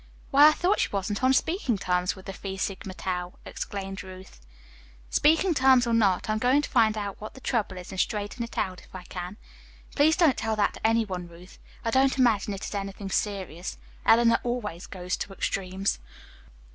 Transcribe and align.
"Why, 0.31 0.47
I 0.47 0.51
thought 0.53 0.79
she 0.79 0.89
wasn't 0.91 1.23
on 1.23 1.31
speaking 1.31 1.77
terms 1.77 2.15
with 2.15 2.25
the 2.25 2.33
Phi 2.33 2.55
Sigma 2.55 2.95
Tau!" 2.95 3.33
exclaimed 3.45 4.01
Ruth. 4.03 4.41
"Speaking 5.11 5.53
terms 5.53 5.85
or 5.85 5.93
not, 5.93 6.27
I'm 6.27 6.39
going 6.39 6.63
to 6.63 6.69
find 6.71 6.97
out 6.97 7.21
what 7.21 7.35
the 7.35 7.39
trouble 7.39 7.77
is 7.77 7.91
and 7.91 7.99
straighten 7.99 8.43
it 8.43 8.57
out 8.57 8.81
if 8.81 8.95
I 8.95 9.03
can. 9.03 9.37
Please 9.95 10.15
don't 10.17 10.37
tell 10.39 10.55
that 10.55 10.73
to 10.73 10.87
any 10.87 11.05
one, 11.05 11.27
Ruth. 11.27 11.59
I 11.85 11.91
don't 11.91 12.17
imagine 12.17 12.55
it's 12.55 12.73
anything 12.73 13.11
serious. 13.11 13.77
Eleanor 14.03 14.39
always 14.41 14.87
goes 14.87 15.15
to 15.17 15.33
extremes." 15.33 15.99